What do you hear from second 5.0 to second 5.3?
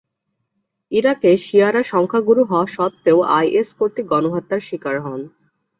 হন।